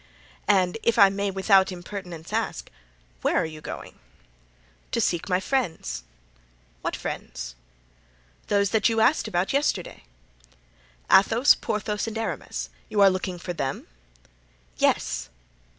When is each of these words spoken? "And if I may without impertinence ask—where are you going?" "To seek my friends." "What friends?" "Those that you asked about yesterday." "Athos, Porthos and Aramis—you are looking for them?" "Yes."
"And 0.47 0.79
if 0.81 0.97
I 0.97 1.09
may 1.09 1.29
without 1.29 1.71
impertinence 1.71 2.33
ask—where 2.33 3.37
are 3.37 3.45
you 3.45 3.61
going?" 3.61 3.99
"To 4.93 4.99
seek 4.99 5.29
my 5.29 5.39
friends." 5.39 6.05
"What 6.81 6.95
friends?" 6.95 7.53
"Those 8.47 8.71
that 8.71 8.89
you 8.89 8.99
asked 8.99 9.27
about 9.27 9.53
yesterday." 9.53 10.05
"Athos, 11.11 11.53
Porthos 11.53 12.07
and 12.07 12.17
Aramis—you 12.17 12.99
are 12.99 13.11
looking 13.11 13.37
for 13.37 13.53
them?" 13.53 13.85
"Yes." 14.77 15.29